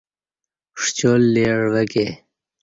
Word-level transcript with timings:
ݜیال 0.83 1.23
دے 1.33 1.43
عوہ 1.53 1.83
ک 1.91 1.93
ے 2.05 2.07